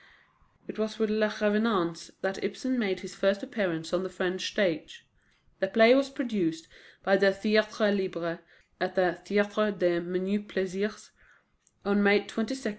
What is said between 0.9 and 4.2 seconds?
with Les Revenants that Ibsen made his first appearance on the